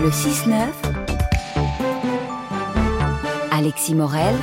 Le 0.00 0.08
6-9. 0.08 0.70
Alexis 3.50 3.94
Morel 3.94 4.34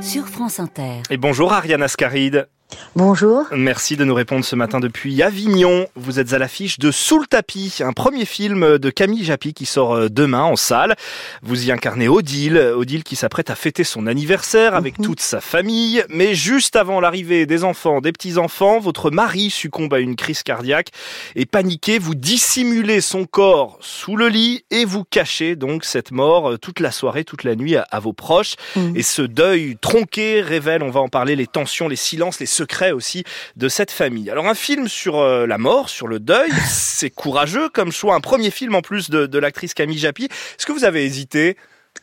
sur 0.00 0.26
France 0.26 0.58
Inter. 0.58 1.02
Et 1.10 1.18
bonjour 1.18 1.52
Ariane 1.52 1.82
Ascaride. 1.82 2.48
Bonjour. 2.96 3.44
Merci 3.52 3.96
de 3.96 4.04
nous 4.04 4.14
répondre 4.14 4.44
ce 4.44 4.56
matin 4.56 4.80
depuis 4.80 5.22
Avignon. 5.22 5.86
Vous 5.96 6.18
êtes 6.18 6.32
à 6.32 6.38
l'affiche 6.38 6.78
de 6.78 6.90
Sous 6.90 7.20
le 7.20 7.26
tapis, 7.26 7.80
un 7.80 7.92
premier 7.92 8.24
film 8.24 8.78
de 8.78 8.90
Camille 8.90 9.22
Japy 9.22 9.52
qui 9.52 9.66
sort 9.66 9.94
euh, 9.94 10.08
demain 10.08 10.42
en 10.42 10.56
salle. 10.56 10.96
Vous 11.42 11.66
y 11.66 11.72
incarnez 11.72 12.08
Odile, 12.08 12.56
Odile 12.56 13.04
qui 13.04 13.14
s'apprête 13.14 13.50
à 13.50 13.54
fêter 13.54 13.84
son 13.84 14.06
anniversaire 14.06 14.74
avec 14.74 14.98
mhm. 14.98 15.04
toute 15.04 15.20
sa 15.20 15.40
famille. 15.40 16.04
Mais 16.08 16.34
juste 16.34 16.74
avant 16.74 17.00
l'arrivée 17.00 17.46
des 17.46 17.64
enfants, 17.64 18.00
des 18.00 18.12
petits-enfants, 18.12 18.80
votre 18.80 19.10
mari 19.10 19.50
succombe 19.50 19.92
à 19.92 20.00
une 20.00 20.16
crise 20.16 20.42
cardiaque 20.42 20.88
et 21.34 21.46
paniqué, 21.46 21.98
vous 21.98 22.14
dissimulez 22.14 23.00
son 23.00 23.26
corps 23.26 23.78
sous 23.80 24.16
le 24.16 24.28
lit 24.28 24.64
et 24.70 24.84
vous 24.84 25.04
cachez 25.04 25.54
donc 25.54 25.84
cette 25.84 26.10
mort 26.10 26.52
euh, 26.52 26.58
toute 26.58 26.80
la 26.80 26.90
soirée, 26.90 27.24
toute 27.24 27.44
la 27.44 27.56
nuit 27.56 27.76
à, 27.76 28.00
vos 28.00 28.12
proches. 28.12 28.56
Mhm. 28.74 28.96
Et 28.96 29.02
ce 29.02 29.22
deuil 29.22 29.76
tronqué 29.80 30.40
révèle, 30.40 30.82
on 30.82 30.90
va 30.90 31.00
en 31.00 31.08
parler, 31.08 31.36
les 31.36 31.46
tensions, 31.46 31.88
les 31.88 31.96
silences, 31.96 32.40
les 32.40 32.55
secret 32.56 32.92
aussi 32.92 33.24
de 33.56 33.68
cette 33.68 33.90
famille. 33.90 34.30
Alors 34.30 34.46
un 34.46 34.54
film 34.54 34.88
sur 34.88 35.18
euh, 35.18 35.46
la 35.46 35.58
mort, 35.58 35.88
sur 35.88 36.08
le 36.08 36.18
deuil, 36.18 36.50
c'est 36.66 37.10
courageux 37.10 37.68
comme 37.68 37.92
choix, 37.92 38.14
un 38.14 38.20
premier 38.20 38.50
film 38.50 38.74
en 38.74 38.82
plus 38.82 39.10
de, 39.10 39.26
de 39.26 39.38
l'actrice 39.38 39.74
Camille 39.74 39.98
Japy. 39.98 40.24
Est-ce 40.24 40.66
que 40.66 40.72
vous 40.72 40.84
avez 40.84 41.04
hésité? 41.04 41.56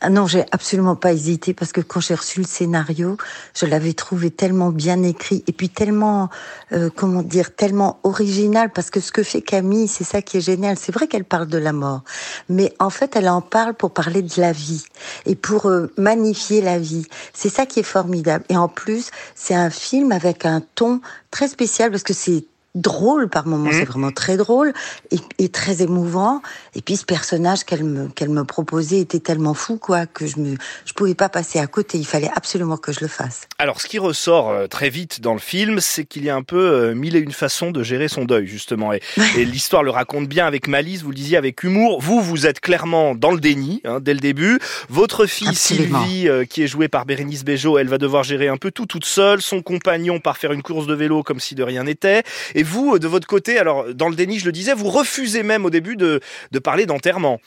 Ah 0.06 0.10
non, 0.10 0.28
j'ai 0.28 0.44
absolument 0.52 0.98
pas 0.98 1.14
hésité 1.14 1.54
parce 1.54 1.72
que 1.72 1.80
quand 1.80 2.02
j'ai 2.02 2.14
reçu 2.14 2.42
le 2.42 2.46
scénario, 2.46 3.16
je 3.56 3.66
l'avais 3.66 3.94
trouvé 3.94 4.32
tellement 4.32 4.70
bien 4.70 5.02
écrit 5.02 5.46
et 5.48 5.54
puis 5.54 5.70
tellement, 5.70 6.30
euh, 6.74 6.90
comment 6.94 7.22
dire, 7.22 7.56
tellement 7.56 8.02
original 8.04 8.70
parce 8.70 8.90
que 8.90 9.00
ce 9.00 9.14
que 9.14 9.24
fait 9.24 9.42
Camille, 9.42 9.88
c'est 9.88 10.04
ça 10.04 10.22
qui 10.22 10.36
est 10.38 10.42
génial. 10.42 10.78
C'est 10.78 10.92
vrai 10.92 11.08
qu'elle 11.08 11.24
parle 11.24 11.48
de 11.48 11.58
la 11.58 11.72
mort, 11.72 12.04
mais 12.50 12.74
en 12.80 12.90
fait, 12.90 13.16
elle 13.16 13.30
en 13.30 13.40
parle 13.40 13.76
pour 13.76 13.92
parler 13.92 14.22
de 14.22 14.42
la 14.42 14.52
vie 14.52 14.84
et 15.26 15.36
pour 15.36 15.68
euh, 15.68 15.90
magnifier 15.98 16.62
la 16.62 16.80
vie. 16.80 17.08
C'est 17.34 17.48
ça 17.48 17.66
qui 17.66 17.80
est 17.80 17.84
formidable. 17.84 18.44
Et 18.50 18.58
en 18.58 18.68
plus, 18.68 19.10
c'est 19.36 19.56
un 19.56 19.70
film 19.70 20.12
avec 20.12 20.46
un 20.46 20.62
ton 20.76 21.00
très 21.32 21.48
spécial 21.48 21.92
parce 21.92 22.04
que 22.04 22.14
c'est 22.14 22.46
drôle 22.76 23.30
par 23.30 23.46
moments, 23.46 23.70
c'est 23.72 23.84
mmh. 23.84 23.86
vraiment 23.86 24.12
très 24.12 24.36
drôle 24.36 24.74
et, 25.12 25.18
et, 25.38 25.50
très 25.50 25.84
émouvant. 25.84 26.42
Et 26.76 26.82
puis 26.82 26.98
ce 26.98 27.06
personnage 27.06 27.64
qu'elle 27.66 27.84
me 27.84 28.08
qu'elle 28.08 28.30
me 28.30 28.44
proposait 28.44 29.00
était 29.00 29.20
tellement 29.20 29.54
fou 29.54 29.78
quoi 29.78 30.06
que 30.08 30.26
je 30.26 30.40
me 30.40 30.56
je 30.86 30.94
pouvais 30.94 31.14
pas 31.14 31.30
passer 31.30 31.60
à 31.60 31.68
côté. 31.68 32.00
Il 32.00 32.06
fallait 32.06 32.32
absolument 32.36 32.78
que 32.78 32.92
je 32.92 33.02
le 33.02 33.08
fasse. 33.08 33.48
Alors 33.60 33.80
ce 33.80 33.88
qui 33.88 34.00
ressort 34.00 34.50
euh, 34.50 34.68
très 34.68 34.90
vite 34.90 35.22
dans 35.22 35.34
le 35.34 35.40
film, 35.40 35.80
c'est 35.80 36.06
qu'il 36.06 36.24
y 36.24 36.30
a 36.30 36.36
un 36.36 36.42
peu 36.42 36.58
euh, 36.58 36.96
mille 36.96 37.16
et 37.16 37.20
une 37.20 37.32
façons 37.32 37.72
de 37.72 37.84
gérer 37.84 38.08
son 38.08 38.26
deuil 38.26 38.48
justement. 38.48 38.92
Et, 38.92 39.02
et 39.38 39.46
l'histoire 39.46 39.84
le 39.84 39.92
raconte 39.92 40.28
bien 40.28 40.48
avec 40.48 40.68
malice. 40.68 41.04
Vous 41.04 41.10
le 41.10 41.16
disiez 41.16 41.38
avec 41.38 41.64
humour. 41.64 42.02
Vous 42.02 42.22
vous 42.22 42.48
êtes 42.48 42.60
clairement 42.60 43.14
dans 43.14 43.32
le 43.32 43.40
déni 43.40 43.82
hein, 43.86 44.00
dès 44.00 44.14
le 44.16 44.20
début. 44.20 44.60
Votre 44.90 45.28
fille 45.28 45.54
Sylvie, 45.54 46.28
euh, 46.28 46.46
qui 46.46 46.64
est 46.64 46.68
jouée 46.68 46.88
par 46.88 47.06
Bérénice 47.06 47.44
Bejo, 47.46 47.78
elle 47.78 47.88
va 47.88 48.00
devoir 48.00 48.24
gérer 48.24 48.48
un 48.48 48.58
peu 48.58 48.72
tout 48.72 48.88
toute 48.88 49.06
seule. 49.06 49.42
Son 49.42 49.62
compagnon 49.62 50.20
part 50.20 50.38
faire 50.38 50.54
une 50.54 50.64
course 50.64 50.88
de 50.88 50.94
vélo 50.96 51.22
comme 51.22 51.40
si 51.40 51.54
de 51.54 51.64
rien 51.64 51.84
n'était. 51.84 52.24
Et 52.56 52.63
et 52.64 52.66
vous, 52.66 52.98
de 52.98 53.10
votre 53.10 53.28
côté, 53.28 53.60
alors 53.60 53.94
dans 53.94 54.08
le 54.08 54.16
déni, 54.16 54.40
je 54.40 54.46
le 54.46 54.54
disais, 54.54 54.74
vous 54.74 54.90
refusez 54.90 55.44
même 55.44 55.66
au 55.66 55.70
début 55.70 55.98
de, 55.98 56.22
parler 56.64 56.86
d'enterrement. 56.86 57.42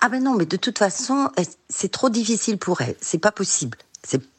Ah 0.00 0.08
ben 0.08 0.24
non, 0.24 0.34
mais 0.34 0.46
de 0.46 0.56
toute 0.56 0.78
façon, 0.78 1.28
c'est 1.68 1.92
trop 1.92 2.08
difficile 2.08 2.56
pour 2.56 2.80
elle. 2.80 2.96
C'est 2.98 3.18
pas 3.18 3.32
possible. 3.32 3.76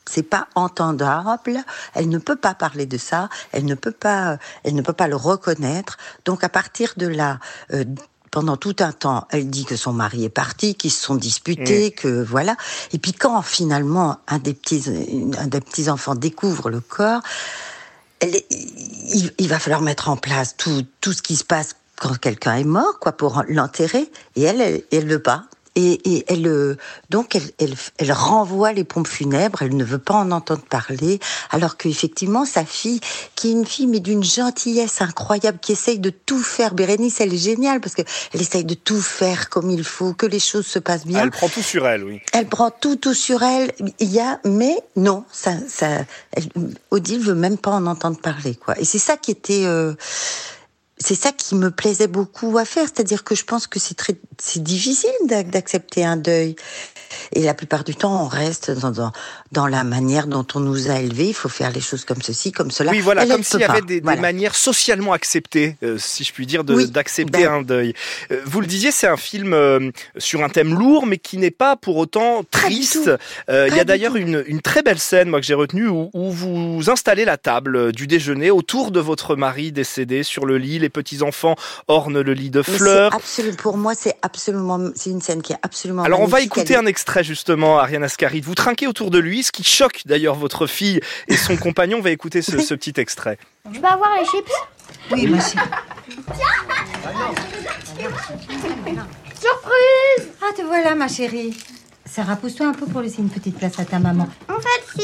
C'est 0.06 0.24
pas 0.24 0.48
entendable. 0.56 1.64
Elle 1.94 2.10
ne 2.10 2.18
peut 2.18 2.36
pas 2.36 2.56
parler 2.56 2.88
de 2.88 2.98
ça. 2.98 3.30
Elle 3.52 3.66
ne 3.66 3.76
peut 3.76 3.92
pas. 3.92 4.40
Elle 4.64 4.74
ne 4.74 4.82
peut 4.82 4.92
pas 4.94 5.08
le 5.08 5.16
reconnaître. 5.16 5.98
Donc 6.26 6.44
à 6.44 6.50
partir 6.50 6.94
de 6.98 7.06
là. 7.08 7.40
Euh, 7.72 7.86
pendant 8.32 8.58
tout 8.58 8.76
un 8.80 8.92
temps, 8.92 9.28
elle 9.30 9.48
dit 9.48 9.64
que 9.64 9.76
son 9.76 9.94
mari 9.94 10.26
est 10.26 10.30
parti, 10.30 10.74
qu'ils 10.74 10.90
se 10.90 11.04
sont 11.04 11.14
disputés, 11.14 11.90
mm. 11.90 12.02
que 12.02 12.24
voilà. 12.24 12.56
Et 12.92 12.98
puis 12.98 13.14
quand 13.14 13.44
finalement 13.44 14.18
un 14.28 14.40
des 14.40 14.56
petits, 14.56 14.86
un 15.38 15.46
des 15.46 15.62
petits 15.62 15.88
enfants 15.88 16.16
découvre 16.16 16.72
le 16.72 16.80
corps, 16.80 17.22
il, 19.14 19.48
va 19.48 19.60
falloir 19.60 19.82
mettre 19.82 20.10
en 20.10 20.18
place 20.18 20.56
tout, 20.58 20.84
tout 21.02 21.14
ce 21.14 21.22
qui 21.22 21.36
se 21.36 21.44
passe 21.44 21.76
quand 21.98 22.18
quelqu'un 22.18 22.56
est 22.56 22.64
mort, 22.64 23.00
quoi, 23.00 23.14
pour 23.14 23.44
l'enterrer. 23.48 24.12
Et 24.36 24.44
elle, 24.44 24.62
elle, 24.62 24.84
elle 24.92 25.08
veut 25.08 25.22
pas. 25.22 25.46
Et, 25.76 26.00
et 26.06 26.26
elle, 26.28 26.48
euh, 26.48 26.78
donc, 27.10 27.36
elle, 27.36 27.50
elle, 27.60 27.74
elle, 27.98 28.12
renvoie 28.12 28.74
les 28.74 28.84
pompes 28.84 29.08
funèbres. 29.08 29.64
Elle 29.64 29.76
ne 29.76 29.84
veut 29.84 30.00
pas 30.00 30.14
en 30.14 30.32
entendre 30.32 30.62
parler, 30.62 31.20
alors 31.50 31.78
qu'effectivement, 31.78 32.46
sa 32.46 32.64
fille, 32.64 33.00
qui 33.36 33.50
est 33.50 33.52
une 33.52 33.66
fille 33.66 33.88
mais 33.88 34.00
d'une 34.00 34.24
gentillesse 34.24 35.02
incroyable, 35.02 35.58
qui 35.60 35.72
essaye 35.72 36.00
de 36.00 36.12
tout 36.12 36.42
faire. 36.42 36.76
Bérénice, 36.76 37.22
elle 37.22 37.34
est 37.34 37.38
géniale 37.38 37.82
parce 37.82 37.96
que 37.96 38.04
elle 38.34 38.42
essaye 38.42 38.66
de 38.66 38.76
tout 38.76 39.02
faire 39.02 39.50
comme 39.50 39.72
il 39.72 39.84
faut, 39.84 40.14
que 40.14 40.26
les 40.26 40.40
choses 40.40 40.68
se 40.68 40.80
passent 40.80 41.06
bien. 41.06 41.24
Elle 41.24 41.32
prend 41.32 41.50
tout 41.50 41.64
sur 41.64 41.88
elle, 41.88 42.04
oui. 42.04 42.22
Elle 42.34 42.48
prend 42.48 42.70
tout, 42.70 42.96
tout 42.96 43.16
sur 43.16 43.42
elle. 43.42 43.72
Il 44.00 44.12
y 44.12 44.20
a, 44.20 44.40
mais 44.46 44.78
non, 44.96 45.26
ça, 45.32 45.54
ça, 45.68 46.06
elle, 46.34 46.50
Odile 46.92 47.22
veut 47.22 47.36
même 47.36 47.58
pas 47.58 47.72
en 47.72 47.88
entendre 47.88 48.20
parler, 48.20 48.56
quoi. 48.56 48.80
Et 48.80 48.86
c'est 48.86 49.00
ça 49.00 49.18
qui 49.18 49.32
était. 49.32 49.66
Euh, 49.66 49.94
c'est 51.04 51.16
ça 51.16 51.32
qui 51.32 51.56
me 51.56 51.70
plaisait 51.70 52.08
beaucoup 52.08 52.58
à 52.58 52.64
faire, 52.64 52.86
c'est-à-dire 52.86 53.24
que 53.26 53.36
je 53.36 53.44
pense 53.44 53.68
que 53.68 53.78
c'est 53.78 53.96
très, 53.96 54.16
c'est 54.42 54.64
difficile 54.64 55.12
d'accepter 55.28 56.06
un 56.06 56.16
deuil. 56.16 56.56
Et 57.34 57.42
la 57.42 57.54
plupart 57.54 57.84
du 57.84 57.96
temps, 57.96 58.24
on 58.24 58.28
reste 58.28 58.72
dans, 58.72 58.92
dans, 58.92 59.12
dans, 59.52 59.68
la 59.68 59.84
manière 59.84 60.28
dont 60.28 60.46
on 60.56 60.60
nous 60.60 60.90
a 60.90 61.00
élevés. 61.00 61.28
Il 61.28 61.34
faut 61.34 61.50
faire 61.50 61.72
les 61.72 61.82
choses 61.82 62.06
comme 62.06 62.22
ceci, 62.22 62.52
comme 62.52 62.72
cela. 62.72 62.92
Oui, 62.92 63.00
voilà, 63.00 63.26
comme 63.26 63.44
s'il 63.44 63.60
y 63.60 63.64
avait 63.64 63.82
des, 63.82 64.02
des, 64.02 64.16
manières 64.16 64.56
socialement 64.56 65.14
acceptées, 65.14 65.78
euh, 65.84 65.98
si 65.98 66.24
je 66.24 66.34
puis 66.34 66.46
dire, 66.46 66.64
d'accepter 66.64 67.44
ben 67.44 67.54
un 67.54 67.62
deuil. 67.62 67.94
Euh, 68.32 68.42
vous 68.46 68.62
le 68.62 68.68
disiez, 68.68 68.92
c'est 68.92 69.08
un 69.08 69.18
film 69.18 69.54
euh, 69.54 69.92
sur 70.18 70.44
un 70.44 70.50
thème 70.50 70.74
lourd, 70.74 71.06
mais 71.06 71.18
qui 71.18 71.38
n'est 71.38 71.52
pas 71.52 71.76
pour 71.76 71.98
autant 71.98 72.44
triste. 72.50 73.12
Il 73.50 73.76
y 73.76 73.80
a 73.80 73.84
d'ailleurs 73.84 74.16
une, 74.16 74.44
une, 74.48 74.62
très 74.62 74.82
belle 74.82 75.00
scène, 75.00 75.30
moi, 75.30 75.40
que 75.40 75.46
j'ai 75.46 75.54
retenue, 75.54 75.88
où, 75.88 76.10
où, 76.14 76.32
vous 76.32 76.90
installez 76.90 77.26
la 77.26 77.38
table 77.38 77.92
du 77.92 78.08
déjeuner 78.08 78.52
autour 78.52 78.92
de 78.92 79.00
votre 79.00 79.36
mari 79.36 79.72
décédé 79.72 80.24
sur 80.24 80.46
le 80.46 80.58
lit. 80.58 80.80
Les 80.80 80.90
petits-enfants 80.94 81.56
ornent 81.88 82.22
le 82.22 82.34
lit 82.34 82.50
de 82.50 82.62
fleurs. 82.62 83.14
Absolument, 83.14 83.58
pour 83.58 83.78
moi, 83.78 83.94
c'est 83.96 84.16
absolument, 84.22 84.80
c'est 84.96 85.10
une 85.10 85.22
scène 85.22 85.42
qui 85.42 85.54
est 85.54 85.60
absolument 85.62 86.04
Alors, 86.04 86.22
on 86.22 86.28
va 86.28 86.42
écouter 86.42 86.76
un 86.76 86.86
extrait 86.86 87.24
justement, 87.24 87.80
Ariane 87.80 88.04
Ascaride. 88.04 88.46
Vous 88.46 88.56
trinquez 88.56 88.88
autour 88.88 89.12
de 89.12 89.20
lui, 89.20 89.44
ce 89.44 89.52
qui 89.52 89.64
choque 89.64 90.02
d'ailleurs 90.06 90.36
votre 90.36 90.68
fille 90.68 91.02
et 91.28 91.38
son 91.38 91.58
compagnon. 91.64 91.98
On 91.98 92.02
va 92.02 92.12
écouter 92.12 92.42
ce, 92.42 92.52
petit 92.74 92.94
extrait. 92.98 93.38
Je 93.72 93.80
peux 93.80 93.88
avoir 93.88 94.12
les 94.20 94.26
chips? 94.26 94.52
Oui, 95.12 95.28
ma 95.28 95.40
chérie. 95.40 95.60
Surprise 99.40 100.32
Ah, 100.42 100.54
te 100.56 100.62
voilà, 100.62 100.96
ma 100.96 101.08
chérie. 101.08 101.54
Sarah, 102.06 102.36
pousse-toi 102.36 102.68
un 102.68 102.74
peu 102.74 102.86
pour 102.86 103.02
laisser 103.02 103.22
une 103.22 103.30
petite 103.30 103.58
place 103.58 103.80
à 103.80 103.86
ta 103.86 104.00
maman. 104.00 104.28
On 104.50 104.60
fait 104.60 105.04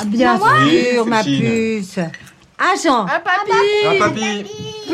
ah, 0.00 0.04
Bien 0.04 0.38
sûr, 0.38 1.06
ma 1.06 1.24
puce. 1.24 1.98
Ah, 2.58 2.74
Jean 2.82 3.06
Un 3.06 3.20
papi 3.20 3.52
Un 3.86 3.98
papi 3.98 4.44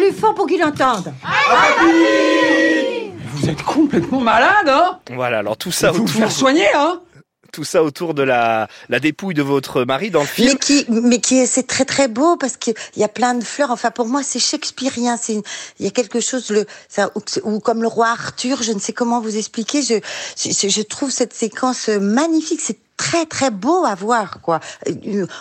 Plus 0.01 0.13
fort 0.13 0.35
pour 0.35 0.47
qu'il 0.47 0.65
entende. 0.65 1.13
Vous 3.35 3.49
êtes 3.51 3.63
complètement 3.63 4.21
malade, 4.21 4.67
hein 4.67 4.99
Voilà, 5.11 5.41
alors 5.41 5.59
tout 5.59 5.73
ça 5.73 5.91
vous 5.91 6.05
autour... 6.05 6.17
faire 6.17 6.33
soigner, 6.33 6.69
hein 6.75 7.01
tout 7.53 7.65
ça 7.65 7.83
autour 7.83 8.15
de 8.15 8.23
la, 8.23 8.69
la 8.89 8.99
dépouille 8.99 9.35
de 9.35 9.43
votre 9.43 9.85
mari 9.85 10.11
dans 10.11 10.21
le 10.21 10.27
film. 10.27 10.53
Mais 10.53 10.59
qui, 10.59 10.87
mais 10.89 11.21
qui 11.21 11.47
c'est 11.47 11.67
très 11.67 11.85
très 11.85 12.09
beau 12.09 12.37
parce 12.37 12.57
qu'il 12.57 12.75
y 12.97 13.05
a 13.05 13.09
plein 13.09 13.35
de 13.35 13.45
fleurs. 13.45 13.73
Enfin, 13.73 13.91
pour 13.91 14.07
moi, 14.07 14.23
c'est 14.23 14.39
shakespearien. 14.39 15.19
C'est, 15.21 15.35
il 15.35 15.85
y 15.85 15.89
a 15.89 15.91
quelque 15.91 16.21
chose 16.21 16.49
le, 16.51 16.65
ça, 16.89 17.11
ou, 17.43 17.59
comme 17.59 17.83
le 17.83 17.89
roi 17.89 18.09
Arthur. 18.09 18.63
Je 18.63 18.73
ne 18.73 18.79
sais 18.79 18.93
comment 18.93 19.21
vous 19.21 19.37
expliquer. 19.37 19.83
Je, 19.83 19.97
je, 20.39 20.69
je 20.69 20.83
trouve 20.83 21.11
cette 21.11 21.35
séquence 21.35 21.89
magnifique. 21.89 22.61
C'est 22.63 22.79
très 23.01 23.25
très 23.25 23.51
beau 23.51 23.87
à 23.87 23.95
voir 23.95 24.43
quoi. 24.43 24.61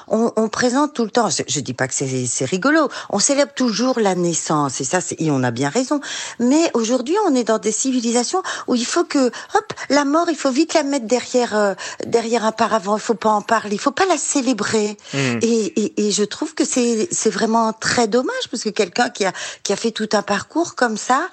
On, 0.07 0.31
on 0.37 0.47
présente 0.47 0.93
tout 0.93 1.03
le 1.03 1.09
temps. 1.09 1.29
Je, 1.29 1.43
je 1.45 1.59
dis 1.59 1.73
pas 1.73 1.89
que 1.89 1.93
c'est 1.93 2.45
rigolo. 2.45 2.87
On 3.09 3.19
célèbre 3.19 3.51
toujours 3.53 3.99
la 3.99 4.15
naissance 4.15 4.79
et 4.79 4.85
ça 4.85 4.99
et 5.17 5.29
on 5.29 5.43
a 5.43 5.51
bien 5.51 5.67
raison. 5.67 5.99
Mais 6.39 6.71
aujourd'hui 6.73 7.17
on 7.27 7.35
est 7.35 7.43
dans 7.43 7.59
des 7.59 7.73
civilisations 7.73 8.41
où 8.67 8.75
il 8.75 8.85
faut 8.85 9.03
que 9.03 9.27
hop 9.27 9.73
la 9.89 10.05
mort 10.05 10.27
il 10.29 10.37
faut 10.37 10.51
vite 10.51 10.73
la 10.73 10.83
mettre 10.83 11.05
derrière 11.05 11.53
euh, 11.53 11.73
derrière 12.05 12.45
un 12.45 12.53
paravent. 12.53 12.95
Il 12.95 13.01
faut 13.01 13.13
pas 13.13 13.31
en 13.31 13.41
parler. 13.41 13.75
Il 13.75 13.81
faut 13.81 13.91
pas 13.91 14.05
la 14.05 14.17
célébrer. 14.17 14.95
Mmh. 15.13 15.17
Et, 15.41 15.65
et, 15.83 16.07
et, 16.07 16.11
je 16.11 16.23
trouve 16.23 16.53
que 16.55 16.63
c'est 16.63 17.09
c'est 17.11 17.29
vraiment 17.29 17.73
très 17.73 18.07
dommage 18.07 18.45
parce 18.49 18.63
que 18.63 18.69
quelqu'un 18.69 19.09
qui 19.09 19.25
a 19.25 19.33
qui 19.63 19.73
a 19.73 19.75
fait 19.75 19.91
tout 19.91 20.09
un 20.13 20.21
parcours 20.21 20.75
comme 20.75 20.95
ça 20.95 21.27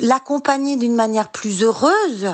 l'accompagner 0.00 0.76
d'une 0.76 0.94
manière 0.94 1.28
plus 1.28 1.62
heureuse 1.62 2.28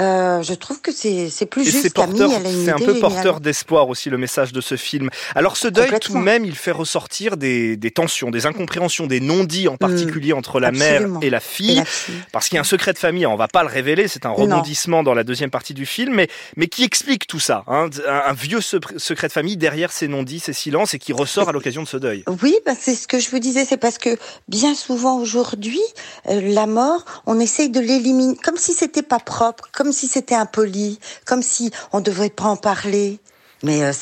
Euh, 0.00 0.42
je 0.42 0.54
trouve 0.54 0.80
que 0.80 0.90
c'est 0.90 1.46
plus 1.46 1.62
Et 1.62 1.70
juste. 1.70 1.82
c'est 1.94 2.70
un 2.70 2.78
peu 2.78 2.98
porteur 2.98 3.38
d'espoir 3.40 3.88
aussi 3.88 4.10
le 4.10 4.18
message 4.18 4.52
de 4.52 4.60
ce 4.60 4.76
film. 4.76 5.08
Alors 5.36 5.56
ce 5.56 5.68
deuil 5.68 5.90
tout 6.00 6.14
de 6.14 6.18
même, 6.18 6.44
il 6.44 6.56
fait 6.56 6.72
ressortir 6.72 7.36
des, 7.36 7.76
des 7.76 7.90
tensions, 7.92 8.30
des 8.32 8.46
incompréhensions, 8.46 9.06
des 9.06 9.20
non-dits 9.20 9.68
en 9.68 9.76
particulier 9.76 10.32
entre 10.32 10.58
la 10.58 10.72
mère 10.72 11.02
et 11.22 11.30
la 11.30 11.38
Et 11.38 11.40
fille. 11.40 11.74
la 11.76 11.84
fille. 11.84 12.14
Parce 12.32 12.48
qu'il 12.48 12.56
y 12.56 12.58
a 12.58 12.62
un 12.62 12.64
secret 12.64 12.92
de 12.92 12.98
famille, 12.98 13.24
on 13.26 13.36
va 13.36 13.46
pas 13.46 13.62
le 13.62 13.68
révéler, 13.68 14.08
c'est 14.08 14.26
un 14.26 14.30
Non. 14.30 14.34
rebondissement 14.34 15.04
dans 15.04 15.14
la 15.14 15.22
deuxième 15.22 15.50
partie 15.50 15.74
du 15.74 15.86
film, 15.86 16.14
mais, 16.14 16.28
mais 16.56 16.66
qui 16.66 16.82
explique 16.82 17.28
tout 17.28 17.38
ça. 17.40 17.62
hein. 17.68 17.88
un, 18.08 18.30
un 18.30 18.32
vieux 18.32 18.60
se- 18.60 18.76
secret 18.96 19.28
de 19.28 19.32
famille 19.32 19.56
derrière 19.56 19.92
ces 19.92 20.08
non-dits, 20.08 20.40
ces 20.40 20.52
silences, 20.52 20.94
et 20.94 20.98
qui 20.98 21.12
ressort 21.12 21.48
à 21.48 21.52
l'occasion 21.52 21.82
de 21.84 21.88
ce 21.88 21.96
deuil. 21.98 22.24
Oui, 22.42 22.56
bah, 22.66 22.72
c'est 22.78 22.94
ce 22.96 23.06
que 23.06 23.20
je 23.20 23.30
vous 23.30 23.38
disais, 23.38 23.64
c'est 23.64 23.76
parce 23.76 23.98
que 23.98 24.16
bien 24.48 24.74
souvent 24.74 25.18
aujourd'hui, 25.18 25.80
euh, 26.28 26.40
la 26.42 26.66
mort, 26.66 27.04
on 27.26 27.38
essaye 27.38 27.70
de 27.70 27.78
l'éliminer, 27.80 28.36
comme 28.42 28.56
si 28.56 28.72
c'était 28.72 29.02
pas 29.02 29.20
propre, 29.20 29.68
comme 29.72 29.83
si 29.92 30.08
c'était 30.08 30.34
impoli, 30.34 30.98
comme 31.24 31.42
si 31.42 31.70
on 31.92 32.00
devrait 32.00 32.30
pas 32.30 32.44
en 32.44 32.56
parler. 32.56 33.20
Mais 33.62 33.82
euh, 33.82 33.92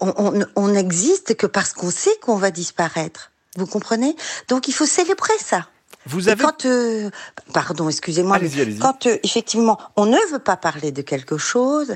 on, 0.00 0.12
on, 0.16 0.44
on 0.56 0.68
n'existe 0.68 1.34
que 1.36 1.46
parce 1.46 1.72
qu'on 1.72 1.90
sait 1.90 2.16
qu'on 2.22 2.36
va 2.36 2.50
disparaître. 2.50 3.30
Vous 3.56 3.66
comprenez? 3.66 4.16
Donc 4.48 4.68
il 4.68 4.72
faut 4.72 4.86
célébrer 4.86 5.34
ça. 5.44 5.68
Vous 6.06 6.28
avez... 6.28 6.42
quand, 6.42 6.64
euh, 6.64 7.10
pardon, 7.52 7.88
excusez-moi, 7.88 8.38
quand 8.80 9.06
euh, 9.06 9.18
effectivement 9.22 9.78
on 9.96 10.06
ne 10.06 10.16
veut 10.32 10.38
pas 10.40 10.56
parler 10.56 10.90
de 10.90 11.02
quelque 11.02 11.36
chose, 11.38 11.94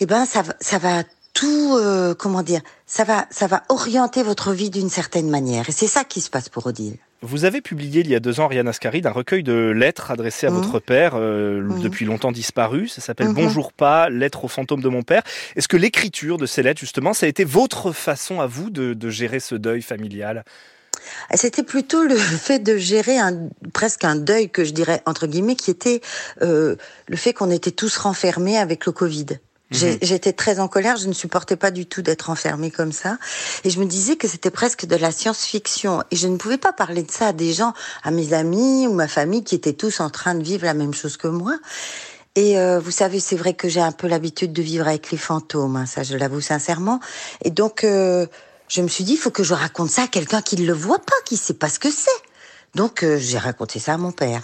eh 0.00 0.06
ben 0.06 0.26
ça, 0.26 0.42
va- 0.42 0.56
ça 0.60 0.78
va 0.78 1.02
tout, 1.32 1.76
euh, 1.76 2.14
comment 2.14 2.42
dire, 2.42 2.60
ça 2.86 3.04
va, 3.04 3.26
ça 3.30 3.46
va 3.46 3.62
orienter 3.70 4.22
votre 4.22 4.52
vie 4.52 4.68
d'une 4.68 4.90
certaine 4.90 5.30
manière. 5.30 5.68
Et 5.68 5.72
c'est 5.72 5.86
ça 5.86 6.04
qui 6.04 6.20
se 6.20 6.28
passe 6.28 6.48
pour 6.50 6.66
Odile. 6.66 6.98
Vous 7.22 7.44
avez 7.44 7.60
publié 7.60 8.00
il 8.00 8.08
y 8.08 8.16
a 8.16 8.20
deux 8.20 8.40
ans, 8.40 8.46
Ariane 8.46 8.66
Ascaride, 8.66 9.06
un 9.06 9.12
recueil 9.12 9.44
de 9.44 9.70
lettres 9.70 10.10
adressées 10.10 10.48
à 10.48 10.50
votre 10.50 10.80
père, 10.80 11.12
euh, 11.14 11.62
depuis 11.80 12.04
longtemps 12.04 12.32
disparu. 12.32 12.88
Ça 12.88 13.00
s'appelle 13.00 13.28
Mhm. 13.28 13.34
Bonjour 13.34 13.72
pas, 13.72 14.10
lettres 14.10 14.44
au 14.44 14.48
fantôme 14.48 14.82
de 14.82 14.88
mon 14.88 15.02
père. 15.02 15.22
Est-ce 15.54 15.68
que 15.68 15.76
l'écriture 15.76 16.36
de 16.36 16.46
ces 16.46 16.64
lettres, 16.64 16.80
justement, 16.80 17.14
ça 17.14 17.26
a 17.26 17.28
été 17.28 17.44
votre 17.44 17.92
façon 17.92 18.40
à 18.40 18.46
vous 18.48 18.70
de, 18.70 18.92
de 18.94 19.10
gérer 19.10 19.38
ce 19.38 19.54
deuil 19.54 19.82
familial? 19.82 20.44
C'était 21.34 21.62
plutôt 21.62 22.02
le 22.02 22.16
fait 22.16 22.58
de 22.58 22.76
gérer 22.76 23.18
un, 23.18 23.48
presque 23.72 24.04
un 24.04 24.16
deuil 24.16 24.50
que 24.50 24.64
je 24.64 24.72
dirais 24.72 25.00
entre 25.06 25.28
guillemets, 25.28 25.56
qui 25.56 25.70
était 25.70 26.00
euh, 26.42 26.74
le 27.06 27.16
fait 27.16 27.32
qu'on 27.32 27.50
était 27.50 27.70
tous 27.70 27.96
renfermés 27.98 28.58
avec 28.58 28.84
le 28.84 28.90
Covid. 28.90 29.26
Mhm. 29.72 29.98
J'étais 30.02 30.32
très 30.32 30.60
en 30.60 30.68
colère, 30.68 30.96
je 30.96 31.08
ne 31.08 31.12
supportais 31.12 31.56
pas 31.56 31.70
du 31.70 31.86
tout 31.86 32.02
d'être 32.02 32.30
enfermée 32.30 32.70
comme 32.70 32.92
ça. 32.92 33.18
Et 33.64 33.70
je 33.70 33.78
me 33.80 33.86
disais 33.86 34.16
que 34.16 34.28
c'était 34.28 34.50
presque 34.50 34.86
de 34.86 34.96
la 34.96 35.12
science-fiction. 35.12 36.02
Et 36.10 36.16
je 36.16 36.28
ne 36.28 36.36
pouvais 36.36 36.58
pas 36.58 36.72
parler 36.72 37.02
de 37.02 37.10
ça 37.10 37.28
à 37.28 37.32
des 37.32 37.52
gens, 37.52 37.72
à 38.02 38.10
mes 38.10 38.32
amis 38.32 38.86
ou 38.86 38.92
ma 38.92 39.08
famille 39.08 39.44
qui 39.44 39.54
étaient 39.54 39.72
tous 39.72 40.00
en 40.00 40.10
train 40.10 40.34
de 40.34 40.42
vivre 40.42 40.64
la 40.64 40.74
même 40.74 40.94
chose 40.94 41.16
que 41.16 41.28
moi. 41.28 41.58
Et 42.34 42.58
euh, 42.58 42.80
vous 42.80 42.90
savez, 42.90 43.20
c'est 43.20 43.36
vrai 43.36 43.54
que 43.54 43.68
j'ai 43.68 43.80
un 43.80 43.92
peu 43.92 44.06
l'habitude 44.06 44.52
de 44.52 44.62
vivre 44.62 44.88
avec 44.88 45.10
les 45.10 45.18
fantômes, 45.18 45.76
hein, 45.76 45.86
ça 45.86 46.02
je 46.02 46.16
l'avoue 46.16 46.40
sincèrement. 46.40 46.98
Et 47.44 47.50
donc, 47.50 47.84
euh, 47.84 48.26
je 48.68 48.80
me 48.80 48.88
suis 48.88 49.04
dit, 49.04 49.12
il 49.12 49.18
faut 49.18 49.30
que 49.30 49.42
je 49.42 49.52
raconte 49.52 49.90
ça 49.90 50.04
à 50.04 50.08
quelqu'un 50.08 50.40
qui 50.40 50.56
ne 50.56 50.66
le 50.66 50.72
voit 50.72 50.98
pas, 50.98 51.16
qui 51.26 51.36
sait 51.36 51.54
pas 51.54 51.68
ce 51.68 51.78
que 51.78 51.90
c'est. 51.90 52.10
Donc, 52.74 53.02
euh, 53.02 53.18
j'ai 53.18 53.36
raconté 53.36 53.78
ça 53.78 53.94
à 53.94 53.96
mon 53.98 54.12
père. 54.12 54.42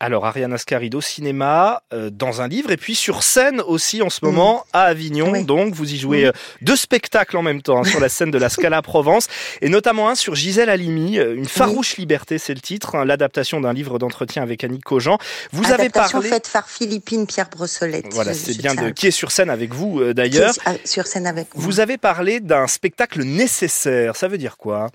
Alors, 0.00 0.26
Ariane 0.26 0.52
Ascaride 0.52 0.94
au 0.94 1.00
cinéma, 1.00 1.82
euh, 1.92 2.08
dans 2.10 2.40
un 2.40 2.46
livre, 2.48 2.70
et 2.70 2.76
puis 2.76 2.94
sur 2.94 3.22
scène 3.22 3.60
aussi 3.60 4.00
en 4.00 4.10
ce 4.10 4.24
moment 4.24 4.64
à 4.72 4.82
Avignon. 4.82 5.32
Oui. 5.32 5.44
Donc, 5.44 5.74
vous 5.74 5.92
y 5.92 5.98
jouez 5.98 6.26
euh, 6.26 6.32
deux 6.62 6.76
spectacles 6.76 7.36
en 7.36 7.42
même 7.42 7.62
temps 7.62 7.80
hein, 7.80 7.84
sur 7.84 7.98
la 7.98 8.08
scène 8.08 8.30
de 8.30 8.38
la 8.38 8.48
Scala 8.48 8.80
Provence, 8.82 9.26
et 9.60 9.68
notamment 9.68 10.08
un 10.08 10.14
sur 10.14 10.34
Gisèle 10.36 10.70
Halimi, 10.70 11.18
euh, 11.18 11.34
Une 11.34 11.46
farouche 11.46 11.96
liberté, 11.96 12.38
c'est 12.38 12.54
le 12.54 12.60
titre, 12.60 12.94
hein, 12.94 13.04
l'adaptation 13.04 13.60
d'un 13.60 13.72
livre 13.72 13.98
d'entretien 13.98 14.42
avec 14.42 14.62
Annick 14.62 14.84
Cogent. 14.84 15.18
Vous 15.52 15.72
avez 15.72 15.88
parlé... 15.88 16.28
faite 16.28 16.48
par 16.52 16.68
Philippine 16.68 17.26
Pierre 17.26 17.48
Brossolette. 17.50 18.12
Voilà, 18.12 18.34
c'est 18.34 18.56
bien 18.56 18.74
de 18.74 18.90
qui 18.90 19.08
est 19.08 19.12
sur 19.12 19.32
scène 19.32 19.50
avec 19.50 19.74
vous 19.74 20.00
euh, 20.00 20.14
d'ailleurs. 20.14 20.54
euh, 20.68 20.72
sur 20.84 21.06
scène 21.06 21.26
avec 21.26 21.54
moi. 21.54 21.64
Vous 21.64 21.80
avez 21.80 21.98
parlé 21.98 22.40
d'un 22.40 22.66
spectacle 22.66 23.22
nécessaire. 23.22 24.16
Ça 24.16 24.28
veut 24.28 24.38
dire 24.38 24.56
quoi? 24.56 24.88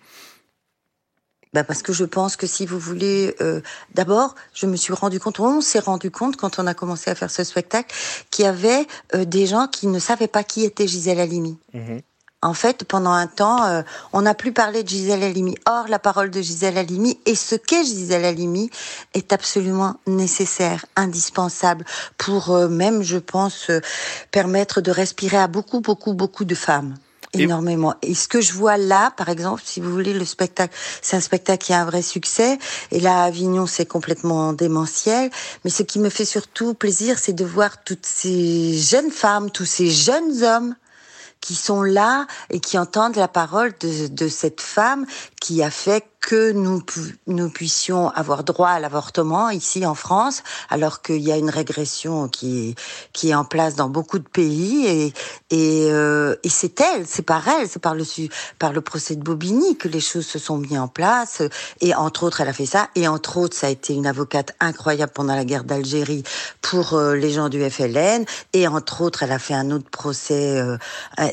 Bah 1.54 1.64
parce 1.64 1.82
que 1.84 1.94
je 1.94 2.06
pense 2.06 2.36
que 2.36 2.48
si 2.48 2.66
vous 2.66 2.80
voulez, 2.80 3.36
euh, 3.42 3.62
d'abord, 3.94 4.36
je 4.54 4.66
me 4.66 4.76
suis 4.76 4.94
rendu 4.94 5.20
compte, 5.20 5.40
on 5.40 5.62
s'est 5.62 5.80
rendu 5.80 6.12
compte 6.12 6.36
quand 6.36 6.60
on 6.60 6.68
a 6.68 6.74
commencé 6.74 7.12
à 7.12 7.16
faire 7.16 7.32
ce 7.32 7.44
spectacle, 7.44 7.94
qu'il 8.32 8.46
y 8.46 8.48
avait 8.48 8.88
euh, 9.14 9.26
des 9.26 9.46
gens 9.46 9.68
qui 9.68 9.88
ne 9.88 10.00
savaient 10.00 10.28
pas 10.28 10.44
qui 10.44 10.64
était 10.64 10.88
Gisèle 10.88 11.20
Halimi. 11.20 11.58
Mhm. 11.74 12.02
En 12.44 12.54
fait, 12.54 12.84
pendant 12.84 13.12
un 13.12 13.28
temps, 13.28 13.64
euh, 13.64 13.84
on 14.12 14.24
n'a 14.24 14.34
plus 14.34 14.52
parlé 14.52 14.84
de 14.84 14.90
Gisèle 14.90 15.24
Halimi. 15.24 15.56
Or, 15.66 15.88
la 15.88 15.98
parole 15.98 16.30
de 16.30 16.42
Gisèle 16.42 16.78
Halimi 16.78 17.18
et 17.26 17.36
ce 17.36 17.56
qu'est 17.56 17.86
Gisèle 17.86 18.26
Halimi 18.26 18.70
est 19.14 19.32
absolument 19.32 19.96
nécessaire, 20.08 20.86
indispensable 20.98 21.86
pour 22.18 22.50
euh, 22.50 22.68
même, 22.68 23.02
je 23.02 23.18
pense, 23.18 23.70
euh, 23.70 23.80
permettre 24.32 24.82
de 24.82 24.92
respirer 24.92 25.38
à 25.38 25.48
beaucoup, 25.48 25.80
beaucoup, 25.80 26.14
beaucoup 26.14 26.44
de 26.44 26.54
femmes. 26.54 26.96
Énormément. 27.34 27.96
Et 28.02 28.14
ce 28.14 28.28
que 28.28 28.42
je 28.42 28.54
vois 28.54 28.78
là, 28.78 29.12
par 29.18 29.30
exemple, 29.30 29.62
si 29.66 29.80
vous 29.80 29.92
voulez, 29.92 30.14
le 30.14 30.26
spectacle, 30.26 30.76
c'est 31.02 31.16
un 31.16 31.22
spectacle 31.22 31.66
qui 31.66 31.74
a 31.74 31.82
un 31.82 31.86
vrai 31.86 32.02
succès. 32.02 32.60
Et 32.92 33.00
là, 33.00 33.24
à 33.24 33.26
Avignon, 33.26 33.66
c'est 33.66 33.86
complètement 33.86 34.54
démentiel. 34.54 35.32
Mais 35.64 35.72
ce 35.72 35.84
qui 35.84 36.00
me 36.00 36.10
fait 36.10 36.26
surtout 36.26 36.74
plaisir, 36.74 37.18
c'est 37.18 37.34
de 37.34 37.46
voir 37.46 37.84
toutes 37.84 38.06
ces 38.06 38.78
jeunes 38.78 39.12
femmes, 39.12 39.50
tous 39.50 39.66
ces 39.66 39.90
jeunes 39.90 40.44
hommes 40.44 40.76
qui 41.42 41.56
sont 41.56 41.84
là 41.84 42.26
et 42.52 42.60
qui 42.62 42.78
entendent 42.78 43.18
la 43.18 43.28
parole 43.28 43.74
de, 43.82 44.08
de 44.08 44.28
cette 44.30 44.62
femme 44.62 45.06
qui 45.44 45.62
a 45.62 45.70
fait 45.70 46.06
que 46.22 46.54
nous, 46.54 46.80
pu- 46.80 47.18
nous 47.28 47.50
puissions 47.50 48.10
avoir 48.12 48.46
droit 48.46 48.70
à 48.70 48.80
l'avortement 48.80 49.50
ici 49.50 49.86
en 49.86 49.94
France, 49.94 50.42
alors 50.70 51.02
qu'il 51.02 51.20
y 51.20 51.34
a 51.34 51.38
une 51.38 51.50
régression 51.50 52.30
qui 52.30 52.76
est, 53.24 53.34
en 53.34 53.44
place 53.44 53.76
dans 53.76 53.90
beaucoup 53.90 54.20
de 54.20 54.28
pays. 54.28 55.14
Et, 55.50 55.88
euh, 55.92 56.36
c'est 56.48 56.80
elle, 56.80 57.06
c'est 57.06 57.24
par 57.24 57.46
elle, 57.50 57.68
c'est 57.68 57.82
par 57.82 57.94
le, 57.94 58.82
procès 58.82 59.16
de 59.18 59.22
Bobigny 59.22 59.76
que 59.76 59.90
les 59.90 60.00
choses 60.00 60.26
se 60.26 60.40
sont 60.40 60.58
mises 60.58 60.78
en 60.78 60.88
place. 60.88 61.42
Et 61.82 61.94
entre 61.94 62.24
autres, 62.24 62.40
elle 62.40 62.48
a 62.48 62.54
fait 62.54 62.66
ça. 62.66 62.90
Et 62.96 63.08
entre 63.08 63.38
autres, 63.38 63.58
ça 63.58 63.68
a 63.68 63.70
été 63.70 63.94
une 63.94 64.08
avocate 64.08 64.56
incroyable 64.62 65.12
pendant 65.14 65.36
la 65.36 65.44
guerre 65.44 65.66
d'Algérie 65.66 66.24
pour 66.62 66.94
euh, 66.94 67.16
les 67.16 67.32
gens 67.32 67.50
du 67.50 67.62
FLN. 67.70 68.24
Et 68.54 68.66
entre 68.68 69.02
autres, 69.02 69.24
elle 69.24 69.32
a 69.34 69.40
fait 69.40 69.56
un 69.56 69.72
autre 69.72 69.90
procès 69.90 70.58
euh, 70.58 70.78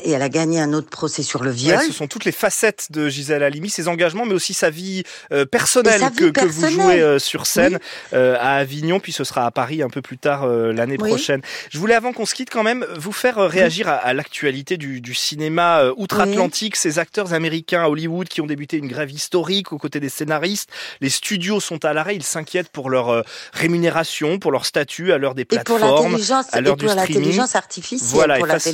et 0.03 0.11
elle 0.11 0.21
a 0.21 0.29
gagné 0.29 0.59
un 0.59 0.73
autre 0.73 0.89
procès 0.89 1.23
sur 1.23 1.43
le 1.43 1.51
viol. 1.51 1.79
Ce 1.87 1.93
sont 1.93 2.07
toutes 2.07 2.25
les 2.25 2.33
facettes 2.33 2.87
de 2.91 3.07
Gisèle 3.07 3.43
Halimi, 3.43 3.69
ses 3.69 3.87
engagements, 3.87 4.00
mais 4.25 4.33
aussi 4.33 4.53
sa 4.53 4.69
vie 4.69 5.03
euh, 5.31 5.45
personnelle 5.45 6.01
vie 6.01 6.15
que, 6.15 6.25
que 6.25 6.45
vous 6.45 6.69
jouez 6.69 7.01
euh, 7.01 7.19
sur 7.19 7.45
scène 7.45 7.79
euh, 8.13 8.35
à 8.39 8.55
Avignon, 8.55 8.99
puis 8.99 9.11
ce 9.11 9.23
sera 9.23 9.45
à 9.45 9.51
Paris 9.51 9.81
un 9.81 9.89
peu 9.89 10.01
plus 10.01 10.17
tard 10.17 10.45
l'année 10.47 10.97
Oui. 10.99 11.09
prochaine. 11.09 11.41
Je 11.69 11.77
voulais, 11.77 11.95
avant 11.95 12.13
qu'on 12.13 12.25
se 12.25 12.33
quitte, 12.33 12.49
quand 12.49 12.63
même 12.63 12.85
vous 12.97 13.11
faire 13.11 13.37
réagir 13.37 13.87
à, 13.87 13.93
à 13.93 14.13
l'actualité 14.13 14.77
du, 14.77 15.01
du 15.01 15.13
cinéma 15.13 15.83
outre-Atlantique. 15.97 16.75
Ces 16.75 16.99
acteurs 16.99 17.33
américains 17.33 17.83
à 17.83 17.89
Hollywood 17.89 18.27
qui 18.27 18.41
ont 18.41 18.47
débuté 18.47 18.77
une 18.77 18.87
grève 18.87 19.11
historique 19.11 19.71
aux 19.71 19.77
côtés 19.77 19.99
des 19.99 20.09
scénaristes. 20.09 20.69
Les 20.99 21.09
studios 21.09 21.59
sont 21.59 21.83
à 21.85 21.93
l'arrêt, 21.93 22.15
ils 22.15 22.23
s'inquiètent 22.23 22.69
pour 22.69 22.89
leur 22.89 23.23
rémunération, 23.53 24.39
pour 24.39 24.51
leur 24.51 24.65
statut 24.65 25.11
à 25.11 25.17
l'heure 25.17 25.35
des 25.35 25.45
plateformes. 25.45 26.17
à 26.51 26.61
l'heure 26.61 26.77
du 26.77 26.87
streaming. 26.87 27.15
l'intelligence 27.15 27.55
artificielle, 27.55 28.09
Voilà, 28.11 28.37
pour 28.37 28.47
et 28.47 28.49
face 28.49 28.73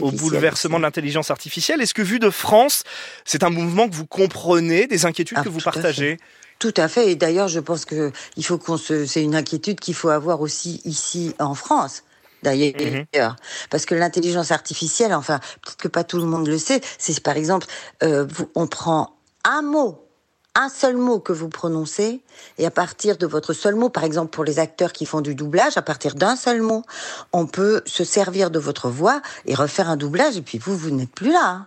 au, 0.00 0.10
bouleversement 0.10 0.78
de 0.78 0.82
l'intelligence 0.82 1.30
artificielle, 1.30 1.80
est-ce 1.80 1.94
que 1.94 2.02
vu 2.02 2.18
de 2.18 2.30
France, 2.30 2.84
c'est 3.24 3.42
un 3.42 3.50
mouvement 3.50 3.88
que 3.88 3.94
vous 3.94 4.06
comprenez, 4.06 4.61
des 4.68 5.06
inquiétudes 5.06 5.38
Ah, 5.40 5.44
que 5.44 5.48
vous 5.48 5.60
partagez 5.60 6.18
Tout 6.58 6.74
à 6.76 6.88
fait. 6.88 7.10
Et 7.10 7.16
d'ailleurs, 7.16 7.48
je 7.48 7.60
pense 7.60 7.84
que 7.84 8.12
il 8.36 8.44
faut 8.44 8.58
qu'on 8.58 8.76
se, 8.76 9.04
c'est 9.06 9.22
une 9.22 9.34
inquiétude 9.34 9.80
qu'il 9.80 9.94
faut 9.94 10.10
avoir 10.10 10.40
aussi 10.40 10.80
ici 10.84 11.34
en 11.38 11.54
France. 11.54 12.04
D'ailleurs, 12.42 12.72
Mhm. 12.76 13.36
parce 13.70 13.86
que 13.86 13.94
l'intelligence 13.94 14.50
artificielle, 14.50 15.14
enfin, 15.14 15.38
peut-être 15.62 15.76
que 15.76 15.88
pas 15.88 16.02
tout 16.04 16.18
le 16.18 16.24
monde 16.24 16.48
le 16.48 16.58
sait, 16.58 16.80
c'est 16.98 17.20
par 17.20 17.36
exemple, 17.36 17.66
euh, 18.02 18.26
on 18.56 18.66
prend 18.66 19.16
un 19.44 19.62
mot, 19.62 20.08
un 20.56 20.68
seul 20.68 20.96
mot 20.96 21.20
que 21.20 21.32
vous 21.32 21.48
prononcez, 21.48 22.20
et 22.58 22.66
à 22.66 22.70
partir 22.72 23.16
de 23.16 23.26
votre 23.26 23.52
seul 23.52 23.76
mot, 23.76 23.90
par 23.90 24.02
exemple 24.04 24.30
pour 24.30 24.42
les 24.44 24.58
acteurs 24.58 24.92
qui 24.92 25.06
font 25.06 25.20
du 25.20 25.34
doublage, 25.36 25.76
à 25.76 25.82
partir 25.82 26.14
d'un 26.16 26.34
seul 26.34 26.62
mot, 26.62 26.82
on 27.32 27.46
peut 27.46 27.82
se 27.86 28.02
servir 28.04 28.50
de 28.50 28.58
votre 28.58 28.88
voix 28.90 29.22
et 29.46 29.54
refaire 29.54 29.88
un 29.88 29.96
doublage, 29.96 30.36
et 30.36 30.42
puis 30.42 30.58
vous, 30.58 30.76
vous 30.76 30.90
n'êtes 30.90 31.12
plus 31.12 31.30
là. 31.32 31.46
hein. 31.46 31.66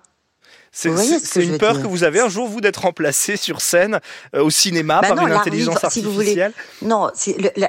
C'est 0.75 1.19
ce 1.19 1.39
une 1.39 1.57
peur 1.57 1.73
dire 1.73 1.83
que 1.83 1.87
vous 1.87 2.03
avez 2.03 2.19
un 2.19 2.27
jour, 2.27 2.49
vous, 2.49 2.59
d'être 2.59 2.81
remplacé 2.81 3.37
sur 3.37 3.61
scène 3.61 4.01
euh, 4.35 4.43
au 4.43 4.49
cinéma 4.49 4.99
Bah 5.01 5.07
par 5.07 5.17
non, 5.17 5.27
une 5.27 5.33
intelligence 5.33 5.75
vivant, 5.77 5.89
si 5.89 6.01
vous 6.01 6.11
voulez. 6.11 6.37
artificielle 6.37 6.53
Non, 6.81 7.09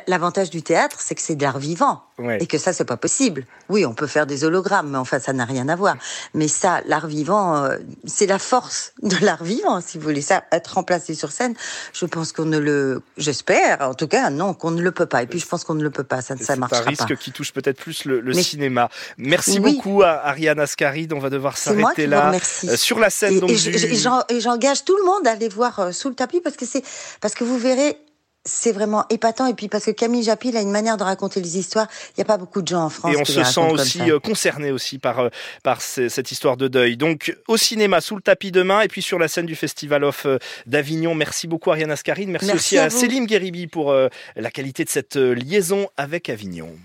l'avantage 0.08 0.50
du 0.50 0.62
théâtre, 0.62 0.98
c'est 1.00 1.14
que 1.14 1.22
c'est 1.22 1.36
de 1.36 1.42
l'art 1.42 1.60
vivant. 1.60 2.02
Ouais. 2.18 2.38
Et 2.40 2.46
que 2.46 2.56
ça, 2.56 2.73
c'est 2.73 2.87
pas 2.87 2.96
possible. 2.96 3.44
Oui, 3.68 3.85
on 3.85 3.92
peut 3.92 4.06
faire 4.06 4.26
des 4.26 4.44
hologrammes, 4.44 4.88
mais 4.90 4.96
enfin, 4.96 5.18
ça 5.20 5.35
n'a 5.35 5.44
rien 5.44 5.68
à 5.68 5.76
voir. 5.76 5.96
Mais 6.32 6.49
ça, 6.49 6.80
l'art 6.87 7.06
vivant, 7.06 7.62
euh, 7.64 7.76
c'est 8.06 8.25
la 8.26 8.38
force 8.38 8.94
de 9.02 9.16
l'art 9.23 9.44
vivant, 9.44 9.82
si 9.82 9.99
vous 9.99 10.04
voulez. 10.04 10.23
Ça, 10.23 10.44
être 10.50 10.68
remplacé 10.75 11.14
sur 11.14 11.30
scène, 11.30 11.54
je 11.92 12.06
pense 12.06 12.32
qu'on 12.32 12.46
ne 12.46 12.56
le, 12.58 13.02
j'espère, 13.18 13.82
en 13.82 13.92
tout 13.92 14.08
cas, 14.08 14.30
non, 14.30 14.54
qu'on 14.54 14.70
ne 14.70 14.80
le 14.80 14.92
peut 14.92 15.04
pas. 15.04 15.23
Et 15.23 15.26
puis, 15.26 15.38
je 15.40 15.46
pense 15.46 15.62
qu'on 15.64 15.75
ne 15.75 15.82
le 15.82 15.90
peut 15.90 16.04
pas. 16.04 16.23
Ça, 16.23 16.37
ça 16.38 16.44
C'est 16.44 16.52
un 16.52 16.56
marchera 16.56 16.80
risque 16.82 17.08
pas. 17.08 17.16
qui 17.16 17.32
touche 17.32 17.52
peut-être 17.52 17.78
plus 17.82 18.06
le, 18.06 18.20
le 18.20 18.32
Mais- 18.35 18.42
cinéma. 18.42 18.88
Merci 19.18 19.58
Oui. 19.58 19.75
beaucoup 19.75 20.02
à 20.02 20.12
Ariane 20.26 20.58
Ascaride. 20.58 21.12
On 21.12 21.18
va 21.18 21.28
devoir 21.28 21.58
s'arrêter 21.58 22.06
là. 22.06 22.32
Euh, 22.64 22.76
sur 22.76 22.99
la 22.99 23.11
scène 23.11 23.35
Et, 23.35 23.40
donc, 23.40 23.50
du... 23.50 23.68
et 24.30 24.40
j'engage 24.40 24.85
tout 24.85 24.96
le 24.96 25.04
monde 25.04 25.26
à 25.26 25.32
aller 25.32 25.49
voir 25.50 25.78
euh, 25.80 25.92
sous 25.92 26.08
le 26.08 26.14
tapis 26.14 26.40
parce 26.40 26.56
que 26.56 26.64
c'est 26.64 26.82
parce 27.20 27.35
que 27.35 27.44
vous 27.44 27.58
verrez 27.58 27.99
c'est 28.46 28.72
vraiment 28.72 29.04
épatant. 29.10 29.46
Et 29.46 29.52
puis 29.54 29.68
parce 29.68 29.84
que 29.84 29.90
Camille 29.90 30.22
Japy, 30.22 30.48
il 30.48 30.56
a 30.56 30.62
une 30.62 30.70
manière 30.70 30.96
de 30.96 31.02
raconter 31.02 31.40
les 31.40 31.58
histoires. 31.58 31.88
Il 32.10 32.12
n'y 32.20 32.22
a 32.22 32.24
pas 32.24 32.38
beaucoup 32.38 32.62
de 32.62 32.68
gens 32.68 32.84
en 32.84 32.88
France 32.88 33.12
Et 33.12 33.16
on 33.18 33.22
qui 33.22 33.32
se 33.32 33.44
sent 33.44 33.60
aussi 33.70 34.10
euh, 34.10 34.18
concerné 34.20 34.70
aussi 34.70 34.98
par, 34.98 35.18
euh, 35.18 35.28
par 35.62 35.82
ce- 35.82 36.08
cette 36.08 36.30
histoire 36.30 36.56
de 36.56 36.68
deuil. 36.68 36.96
Donc 36.96 37.36
au 37.48 37.56
cinéma, 37.56 38.00
sous 38.00 38.16
le 38.16 38.22
tapis 38.22 38.52
demain, 38.52 38.80
et 38.80 38.88
puis 38.88 39.02
sur 39.02 39.18
la 39.18 39.28
scène 39.28 39.46
du 39.46 39.56
Festival 39.56 40.04
of 40.04 40.24
euh, 40.26 40.38
d'Avignon. 40.66 41.14
Merci 41.14 41.46
beaucoup 41.48 41.70
Ariane 41.72 41.90
Ascarine. 41.90 42.30
Merci, 42.30 42.46
Merci 42.46 42.58
aussi 42.58 42.78
à 42.78 42.84
à. 42.84 42.90
Céline 42.90 43.26
Guéribi 43.26 43.66
pour 43.66 43.92
la 43.92 44.50
qualité 44.50 44.84
de 44.84 44.88
cette 44.88 45.16
liaison 45.16 45.88
avec 45.96 46.30
Avignon. 46.30 46.76